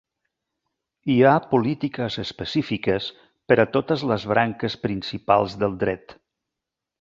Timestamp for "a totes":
3.65-4.07